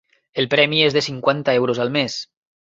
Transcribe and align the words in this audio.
El 0.43 0.47
premi 0.53 0.79
és 0.85 0.97
de 0.97 1.05
cinquanta 1.09 1.57
euros 1.61 1.85
al 1.87 1.95
mes. 2.01 2.19